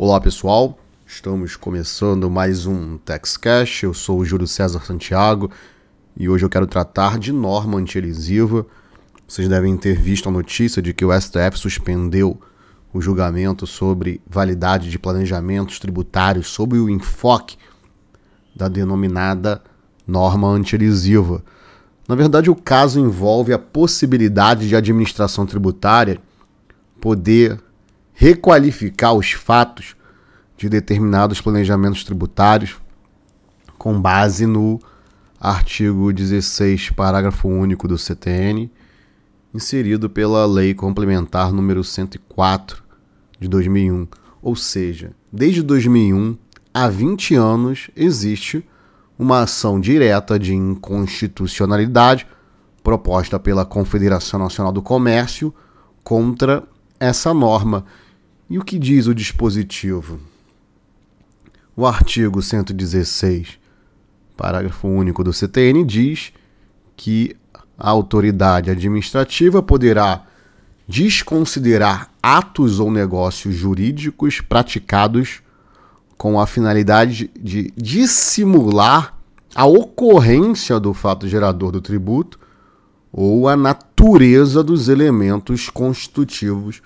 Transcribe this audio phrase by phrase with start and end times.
[0.00, 3.82] Olá pessoal, estamos começando mais um TexCast.
[3.82, 5.50] Eu sou o Júlio César Santiago
[6.16, 8.64] e hoje eu quero tratar de norma antielisiva.
[9.26, 12.40] Vocês devem ter visto a notícia de que o STF suspendeu
[12.94, 17.56] o julgamento sobre validade de planejamentos tributários sob o enfoque
[18.54, 19.60] da denominada
[20.06, 21.42] norma antielisiva.
[22.06, 26.20] Na verdade, o caso envolve a possibilidade de administração tributária
[27.00, 27.60] poder
[28.18, 29.94] requalificar os fatos
[30.58, 32.76] de determinados planejamentos tributários
[33.78, 34.80] com base no
[35.40, 38.68] artigo 16, parágrafo único do CTN,
[39.54, 42.82] inserido pela Lei Complementar número 104
[43.38, 44.08] de 2001.
[44.42, 46.36] Ou seja, desde 2001,
[46.74, 48.68] há 20 anos, existe
[49.16, 52.26] uma ação direta de inconstitucionalidade
[52.82, 55.54] proposta pela Confederação Nacional do Comércio
[56.02, 56.64] contra
[56.98, 57.84] essa norma.
[58.50, 60.18] E o que diz o dispositivo?
[61.80, 63.50] O artigo 116,
[64.36, 66.32] parágrafo único do CTN, diz
[66.96, 67.36] que
[67.78, 70.24] a autoridade administrativa poderá
[70.88, 75.40] desconsiderar atos ou negócios jurídicos praticados
[76.16, 79.16] com a finalidade de dissimular
[79.54, 82.40] a ocorrência do fato gerador do tributo
[83.12, 86.82] ou a natureza dos elementos constitutivos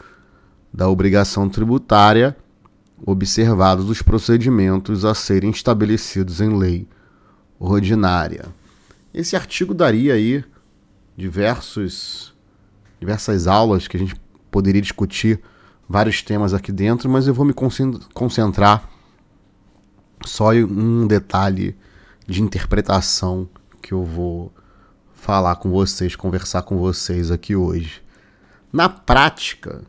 [0.70, 2.36] da obrigação tributária,
[3.04, 6.88] observados os procedimentos a serem estabelecidos em lei
[7.58, 8.46] ordinária.
[9.12, 10.44] Esse artigo daria aí
[11.16, 12.34] diversos,
[12.98, 14.14] diversas aulas que a gente
[14.50, 15.40] poderia discutir
[15.88, 17.54] vários temas aqui dentro, mas eu vou me
[18.14, 18.88] concentrar
[20.24, 21.76] só em um detalhe
[22.26, 23.48] de interpretação
[23.82, 24.52] que eu vou
[25.12, 28.02] falar com vocês, conversar com vocês aqui hoje.
[28.72, 29.82] Na prática,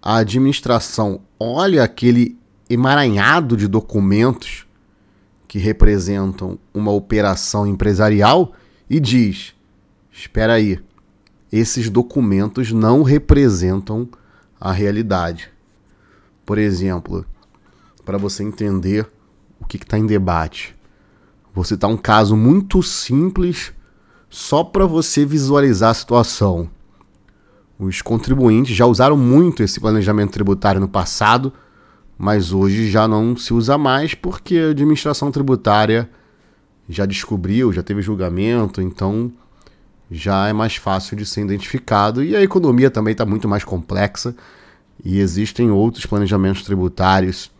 [0.00, 2.39] a administração olha aquele
[2.70, 4.64] emaranhado de documentos
[5.48, 8.52] que representam uma operação empresarial
[8.88, 9.52] e diz:
[10.12, 10.80] espera aí,
[11.52, 14.08] esses documentos não representam
[14.60, 15.50] a realidade.
[16.46, 17.26] Por exemplo,
[18.04, 19.10] para você entender
[19.60, 20.76] o que está em debate,
[21.52, 23.72] vou citar um caso muito simples
[24.28, 26.70] só para você visualizar a situação.
[27.76, 31.52] Os contribuintes já usaram muito esse planejamento tributário no passado,
[32.22, 36.06] mas hoje já não se usa mais porque a administração tributária
[36.86, 39.32] já descobriu, já teve julgamento, então
[40.10, 44.36] já é mais fácil de ser identificado e a economia também está muito mais complexa
[45.02, 47.50] e existem outros planejamentos tributários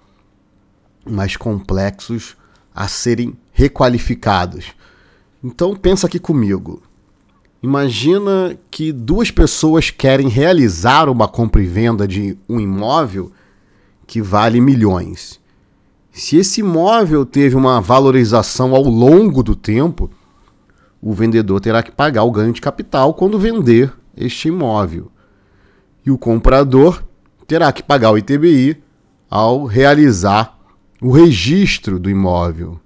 [1.09, 2.37] mais complexos
[2.75, 4.75] a serem requalificados.
[5.43, 6.83] Então pensa aqui comigo.
[7.63, 13.33] Imagina que duas pessoas querem realizar uma compra e venda de um imóvel
[14.11, 15.39] que vale milhões.
[16.11, 20.11] Se esse imóvel teve uma valorização ao longo do tempo,
[21.01, 25.13] o vendedor terá que pagar o ganho de capital quando vender este imóvel.
[26.05, 27.05] E o comprador
[27.47, 28.83] terá que pagar o ITBI
[29.31, 30.59] ao realizar
[31.01, 32.81] o registro do imóvel.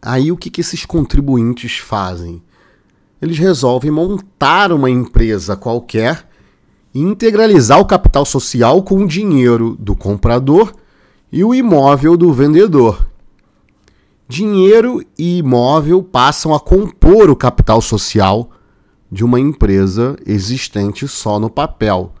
[0.00, 2.42] Aí o que, esses contribuintes fazem?
[3.20, 6.29] Eles resolvem montar uma empresa qualquer
[6.94, 10.72] integralizar o capital social com o dinheiro do comprador
[11.30, 13.08] e o imóvel do vendedor.
[14.28, 18.50] Dinheiro e imóvel passam a compor o capital social
[19.10, 22.12] de uma empresa existente só no papel.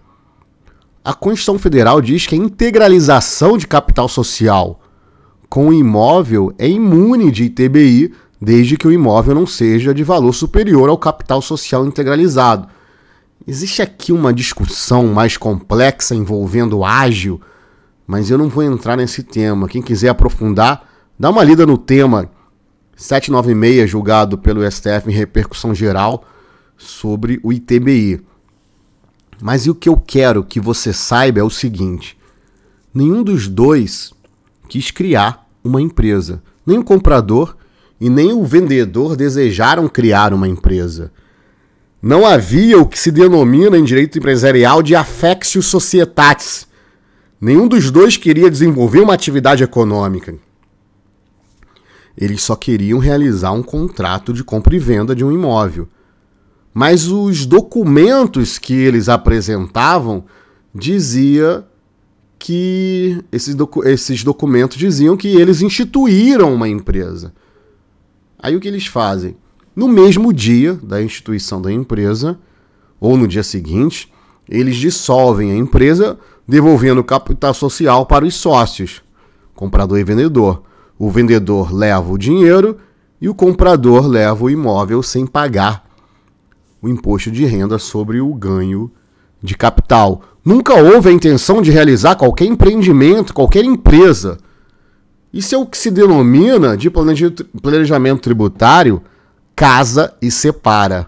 [1.04, 4.80] A Constituição Federal diz que a integralização de capital social
[5.48, 10.32] com o imóvel é imune de ITBI desde que o imóvel não seja de valor
[10.32, 12.68] superior ao capital social integralizado.
[13.46, 17.40] Existe aqui uma discussão mais complexa envolvendo ágil,
[18.06, 19.68] mas eu não vou entrar nesse tema.
[19.68, 20.86] Quem quiser aprofundar,
[21.18, 22.30] dá uma lida no tema
[22.96, 26.24] 796, julgado pelo STF em repercussão geral
[26.76, 28.20] sobre o ITBI.
[29.40, 32.18] Mas o que eu quero que você saiba é o seguinte:
[32.92, 34.12] nenhum dos dois
[34.68, 36.42] quis criar uma empresa.
[36.66, 37.56] Nem o comprador
[37.98, 41.10] e nem o vendedor desejaram criar uma empresa.
[42.02, 46.66] Não havia o que se denomina em direito empresarial de affectio societatis.
[47.38, 50.34] Nenhum dos dois queria desenvolver uma atividade econômica.
[52.16, 55.88] Eles só queriam realizar um contrato de compra e venda de um imóvel.
[56.72, 60.24] Mas os documentos que eles apresentavam
[60.74, 61.66] dizia
[62.38, 67.34] que esses, docu esses documentos diziam que eles instituíram uma empresa.
[68.38, 69.36] Aí o que eles fazem?
[69.74, 72.38] No mesmo dia da instituição da empresa,
[73.00, 74.12] ou no dia seguinte,
[74.48, 79.02] eles dissolvem a empresa devolvendo o capital social para os sócios,
[79.54, 80.62] comprador e vendedor.
[80.98, 82.76] O vendedor leva o dinheiro
[83.20, 85.88] e o comprador leva o imóvel sem pagar
[86.82, 88.90] o imposto de renda sobre o ganho
[89.42, 90.22] de capital.
[90.44, 94.38] Nunca houve a intenção de realizar qualquer empreendimento, qualquer empresa.
[95.32, 99.02] Isso é o que se denomina de planejamento tributário
[99.60, 101.06] casa e separa.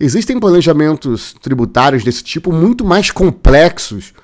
[0.00, 4.14] Existem planejamentos tributários desse tipo muito mais complexos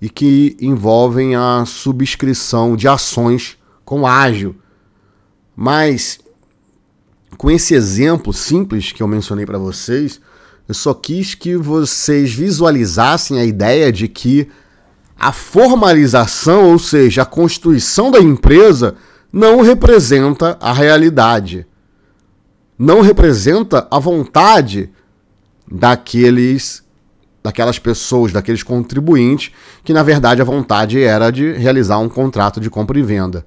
[0.00, 4.56] e que envolvem a subscrição de ações com ágil.
[5.54, 6.18] Mas
[7.36, 10.18] com esse exemplo simples que eu mencionei para vocês,
[10.66, 14.48] eu só quis que vocês visualizassem a ideia de que
[15.14, 18.94] a formalização, ou seja, a constituição da empresa,
[19.30, 21.66] não representa a realidade.
[22.78, 24.90] Não representa a vontade
[25.70, 26.82] daqueles
[27.42, 29.52] daquelas pessoas, daqueles contribuintes,
[29.84, 33.44] que na verdade a vontade era de realizar um contrato de compra e venda.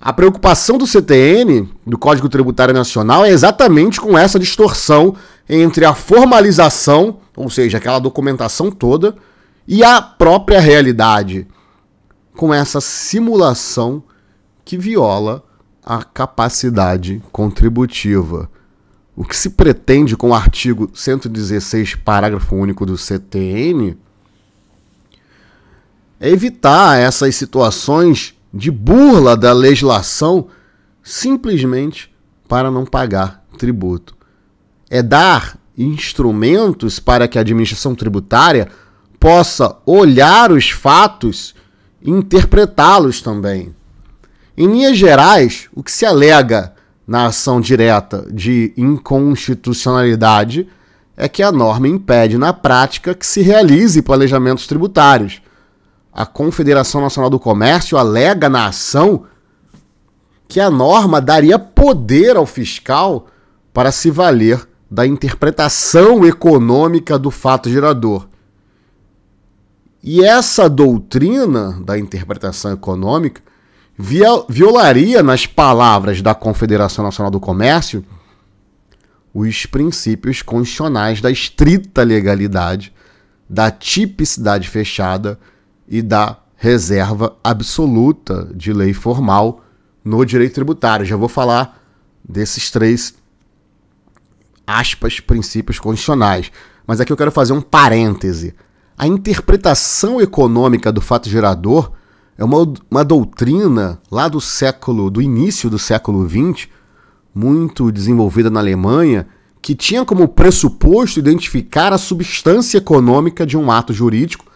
[0.00, 5.14] A preocupação do CTN, do Código Tributário Nacional, é exatamente com essa distorção
[5.46, 9.14] entre a formalização, ou seja, aquela documentação toda,
[9.68, 11.46] e a própria realidade,
[12.34, 14.02] com essa simulação
[14.64, 15.44] que viola
[15.90, 18.48] a capacidade contributiva.
[19.16, 23.98] O que se pretende com o artigo 116, parágrafo único do CTN,
[26.20, 30.46] é evitar essas situações de burla da legislação
[31.02, 32.14] simplesmente
[32.46, 34.16] para não pagar tributo.
[34.88, 38.68] É dar instrumentos para que a administração tributária
[39.18, 41.52] possa olhar os fatos
[42.00, 43.74] e interpretá-los também.
[44.60, 46.74] Em linhas gerais, o que se alega
[47.06, 50.68] na ação direta de inconstitucionalidade
[51.16, 55.40] é que a norma impede, na prática, que se realize planejamentos tributários
[56.12, 59.24] a Confederação Nacional do Comércio alega na ação
[60.46, 63.28] que a norma daria poder ao fiscal
[63.72, 68.28] para se valer da interpretação econômica do fato gerador.
[70.02, 73.40] E essa doutrina da interpretação econômica
[74.48, 78.04] violaria, nas palavras da Confederação Nacional do Comércio,
[79.34, 82.94] os princípios constitucionais da estrita legalidade,
[83.48, 85.38] da tipicidade fechada
[85.86, 89.62] e da reserva absoluta de lei formal
[90.02, 91.04] no direito tributário.
[91.04, 91.78] Já vou falar
[92.26, 93.14] desses três
[94.66, 96.50] aspas princípios condicionais,
[96.86, 98.54] mas aqui eu quero fazer um parêntese.
[98.96, 101.92] A interpretação econômica do fato gerador
[102.40, 106.68] é uma, uma doutrina lá do século, do início do século XX,
[107.34, 109.28] muito desenvolvida na Alemanha,
[109.60, 114.46] que tinha como pressuposto identificar a substância econômica de um ato jurídico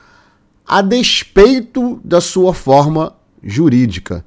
[0.67, 4.25] a despeito da sua forma jurídica.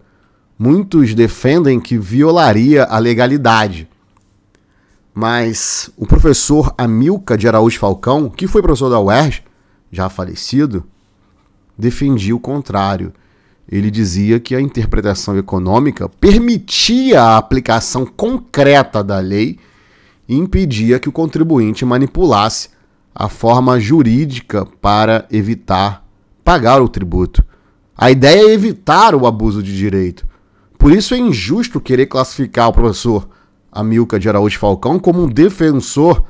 [0.60, 3.90] Muitos defendem que violaria a legalidade.
[5.16, 9.42] Mas o professor Amilca de Araújo Falcão, que foi professor da UERJ,
[9.92, 10.86] já falecido,
[11.76, 13.12] defendia o contrário.
[13.70, 19.60] Ele dizia que a interpretação econômica permitia a aplicação concreta da lei
[20.28, 22.70] e impedia que o contribuinte manipulasse
[23.14, 26.06] a forma jurídica para evitar
[26.44, 27.44] pagar o tributo.
[27.98, 30.26] A ideia é evitar o abuso de direito.
[30.78, 33.28] Por isso é injusto querer classificar o professor
[33.72, 36.24] Amilcar de Araújo Falcão como um defensor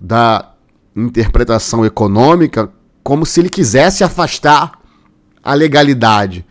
[0.00, 0.52] da
[0.94, 2.70] interpretação econômica,
[3.02, 4.72] como se ele quisesse afastar
[5.42, 6.44] a legalidade.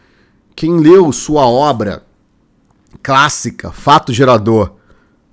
[0.58, 2.02] Quem leu sua obra
[3.04, 4.74] clássica, Fato Gerador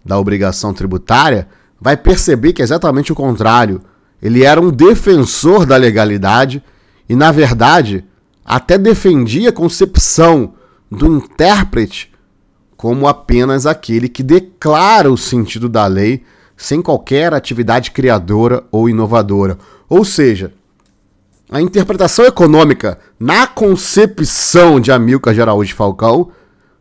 [0.05, 1.49] da Obrigação Tributária,
[1.81, 3.81] vai perceber que é exatamente o contrário.
[4.21, 6.63] Ele era um defensor da legalidade
[7.09, 8.05] e, na verdade,
[8.45, 10.53] até defendia a concepção
[10.91, 12.13] do intérprete
[12.77, 16.23] como apenas aquele que declara o sentido da lei
[16.55, 19.57] sem qualquer atividade criadora ou inovadora.
[19.89, 20.53] Ou seja,
[21.51, 26.31] a interpretação econômica na concepção de Amilcar de Falcão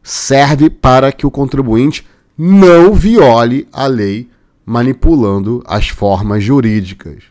[0.01, 4.29] serve para que o contribuinte não viole a lei
[4.65, 7.23] manipulando as formas jurídicas.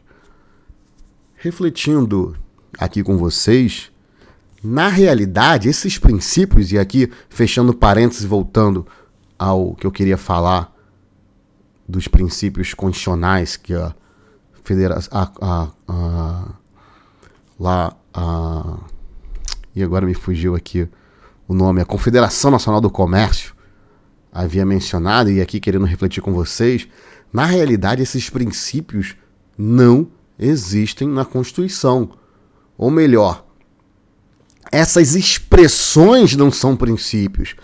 [1.34, 2.36] Refletindo
[2.78, 3.90] aqui com vocês,
[4.62, 8.86] na realidade, esses princípios, e aqui fechando parênteses, voltando
[9.38, 10.72] ao que eu queria falar
[11.88, 13.92] dos princípios constitucionais que a
[14.62, 15.10] federação.
[15.18, 16.61] A, a, a,
[17.58, 17.96] lá.
[18.14, 18.78] A,
[19.74, 20.88] e agora me fugiu aqui
[21.48, 23.54] o nome, a Confederação Nacional do Comércio
[24.32, 26.88] havia mencionado, e aqui querendo refletir com vocês,
[27.32, 29.14] na realidade, esses princípios
[29.56, 32.10] não existem na Constituição.
[32.76, 33.44] Ou melhor,
[34.70, 37.54] essas expressões não são princípios.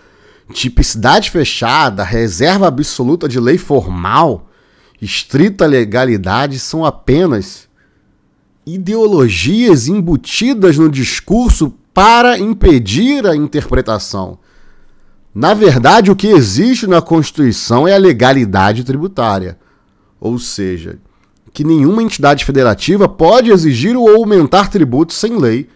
[0.53, 4.51] Tipicidade fechada, reserva absoluta de lei formal,
[5.01, 7.68] estrita legalidade são apenas
[8.75, 14.39] ideologias embutidas no discurso para impedir a interpretação.
[15.35, 19.59] Na verdade, o que existe na Constituição é a legalidade tributária,
[20.21, 20.99] ou seja,
[21.53, 25.69] que nenhuma entidade federativa pode exigir ou aumentar tributos sem lei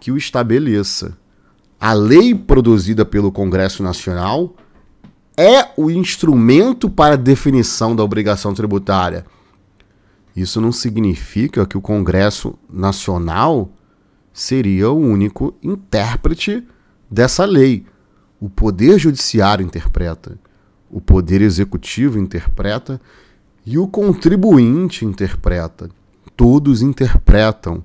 [0.00, 1.16] que o estabeleça.
[1.80, 4.54] A lei produzida pelo Congresso Nacional
[5.36, 9.24] é o instrumento para a definição da obrigação tributária.
[10.34, 13.70] Isso não significa que o Congresso Nacional
[14.32, 16.66] seria o único intérprete
[17.08, 17.86] dessa lei.
[18.40, 20.38] O Poder Judiciário interpreta,
[20.90, 23.00] o Poder Executivo interpreta
[23.64, 25.88] e o contribuinte interpreta.
[26.36, 27.84] Todos interpretam.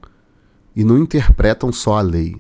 [0.75, 2.37] E não interpretam só a lei,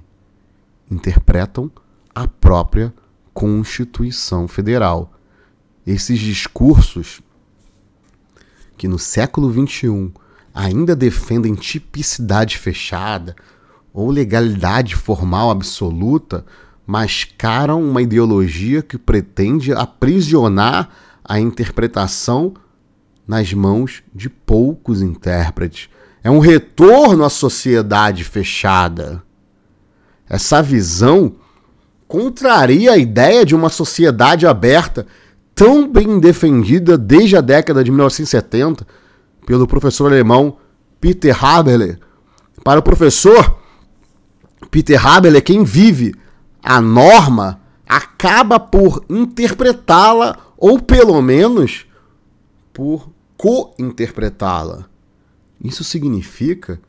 [0.89, 1.69] interpretam
[2.13, 2.93] a própria
[3.33, 5.13] Constituição Federal.
[5.85, 7.21] Esses discursos
[8.79, 10.09] que no século XXI
[10.55, 13.35] ainda defendem tipicidade fechada
[13.93, 16.45] ou legalidade formal absoluta
[16.87, 20.89] mascaram uma ideologia que pretende aprisionar
[21.25, 22.53] a interpretação
[23.27, 25.89] nas mãos de poucos intérpretes.
[26.23, 29.21] É um retorno à sociedade fechada.
[30.27, 31.35] Essa visão
[32.07, 35.05] contraria a ideia de uma sociedade aberta
[35.59, 38.87] tão bem defendida desde a década de 1970
[39.45, 40.55] pelo professor alemão
[41.01, 41.97] Peter Haberle.
[42.63, 43.59] Para o professor
[44.71, 46.15] Peter Haberle, quem vive
[46.63, 51.85] a norma acaba por interpretá-la ou pelo menos
[52.71, 54.85] por co-interpretá-la.
[55.61, 56.79] Isso significa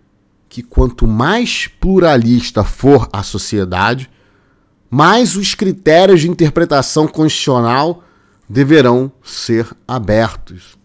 [0.48, 4.08] que quanto mais pluralista for a sociedade,
[4.88, 8.04] mais os critérios de interpretação constitucional
[8.50, 10.76] deverão ser abertos.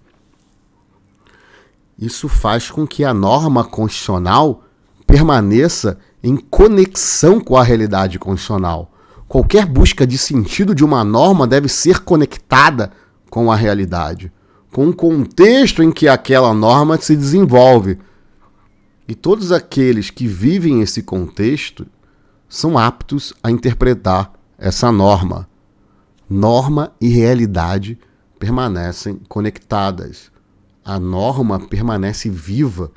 [1.98, 4.64] Isso faz com que a norma constitucional
[5.08, 8.92] permaneça em conexão com a realidade constitucional.
[9.28, 12.92] Qualquer busca de sentido de uma norma deve ser conectada
[13.30, 14.32] com a realidade
[14.76, 17.98] com o contexto em que aquela norma se desenvolve.
[19.08, 21.88] E todos aqueles que vivem esse contexto
[22.50, 25.48] são aptos a interpretar essa norma.
[26.30, 28.00] Norma e realidade
[28.40, 30.32] permanecem conectadas.
[30.84, 32.92] A norma permanece viva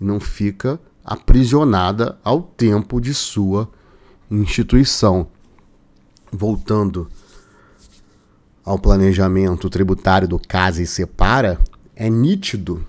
[0.00, 3.68] e não fica aprisionada ao tempo de sua
[4.30, 5.28] instituição.
[6.30, 7.08] Voltando
[8.64, 11.58] ao planejamento tributário do Casa e Separa,
[11.96, 12.86] é nítido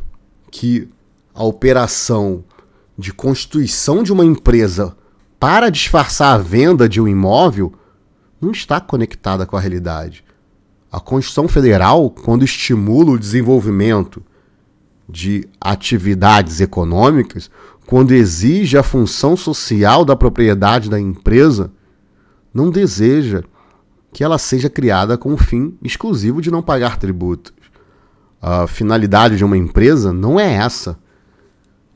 [0.51, 0.89] que
[1.33, 2.43] a operação
[2.97, 4.97] de constituição de uma empresa
[5.39, 7.73] para disfarçar a venda de um imóvel
[8.41, 10.23] não está conectada com a realidade.
[10.91, 14.23] A Constituição Federal, quando estimula o desenvolvimento
[15.07, 17.49] de atividades econômicas,
[17.85, 21.71] quando exige a função social da propriedade da empresa,
[22.53, 23.43] não deseja
[24.11, 27.53] que ela seja criada com o fim exclusivo de não pagar tributos.
[28.41, 30.97] A finalidade de uma empresa não é essa.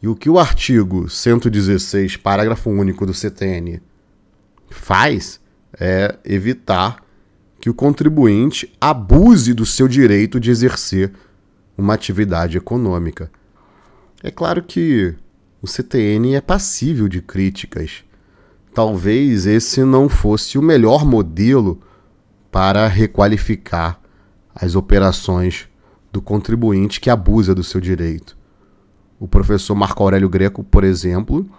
[0.01, 3.81] E o que o artigo 116, parágrafo único do CTN
[4.69, 5.39] faz
[5.79, 7.03] é evitar
[7.59, 11.13] que o contribuinte abuse do seu direito de exercer
[11.77, 13.31] uma atividade econômica.
[14.21, 15.15] É claro que
[15.61, 18.03] o CTN é passível de críticas.
[18.73, 21.79] Talvez esse não fosse o melhor modelo
[22.51, 23.99] para requalificar
[24.53, 25.67] as operações
[26.11, 28.37] do contribuinte que abusa do seu direito.
[29.19, 31.49] O professor Marco Aurélio Greco, por exemplo,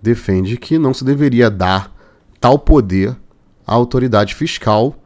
[0.00, 1.92] defende que não se deveria dar
[2.40, 3.16] tal poder
[3.68, 4.96] à autoridade fiscal,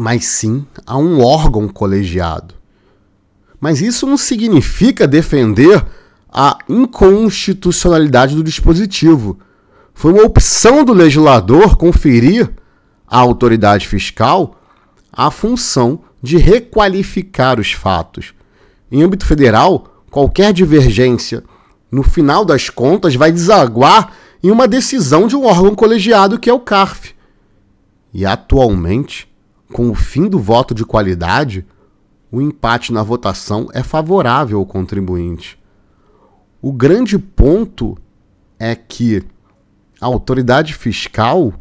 [0.00, 2.54] mas sim a um órgão colegiado.
[3.60, 5.84] Mas isso não significa defender
[6.32, 9.38] a inconstitucionalidade do dispositivo.
[9.92, 12.50] Foi uma opção do legislador conferir
[13.06, 14.58] à autoridade fiscal
[15.12, 18.32] a função de requalificar os fatos.
[18.90, 21.44] Em âmbito federal, qualquer divergência,
[21.90, 26.52] no final das contas, vai desaguar em uma decisão de um órgão colegiado que é
[26.52, 27.17] o CARF.
[28.12, 29.28] E atualmente,
[29.72, 31.64] com o fim do voto de qualidade,
[32.30, 35.58] o empate na votação é favorável ao contribuinte.
[36.60, 37.96] O grande ponto
[38.58, 39.22] é que
[40.00, 41.52] a autoridade fiscal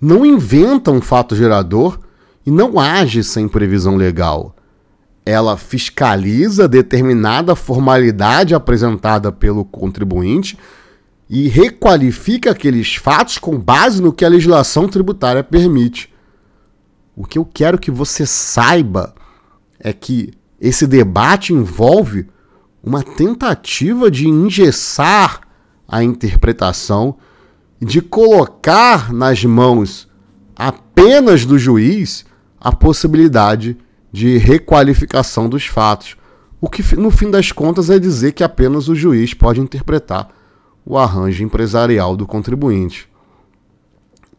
[0.00, 1.98] não inventa um fato gerador
[2.44, 4.54] e não age sem previsão legal.
[5.24, 10.58] Ela fiscaliza determinada formalidade apresentada pelo contribuinte
[11.32, 16.12] e requalifica aqueles fatos com base no que a legislação tributária permite.
[17.16, 19.14] O que eu quero que você saiba
[19.80, 22.26] é que esse debate envolve
[22.84, 25.40] uma tentativa de engessar
[25.88, 27.16] a interpretação,
[27.80, 30.06] de colocar nas mãos
[30.54, 32.26] apenas do juiz
[32.60, 33.78] a possibilidade
[34.12, 36.14] de requalificação dos fatos,
[36.60, 40.41] o que no fim das contas é dizer que apenas o juiz pode interpretar
[40.84, 43.08] o arranjo empresarial do contribuinte.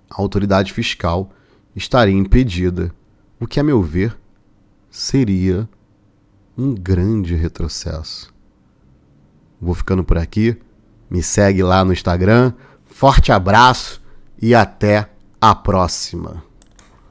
[0.09, 1.31] A autoridade fiscal
[1.75, 2.93] estaria impedida,
[3.39, 4.17] o que, a meu ver,
[4.89, 5.67] seria
[6.57, 8.33] um grande retrocesso.
[9.59, 10.57] Vou ficando por aqui.
[11.09, 12.53] Me segue lá no Instagram.
[12.85, 14.01] Forte abraço
[14.41, 15.09] e até
[15.39, 16.43] a próxima.